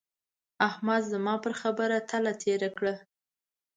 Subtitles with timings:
[0.67, 2.95] احمد زما پر خبره تله تېره کړه.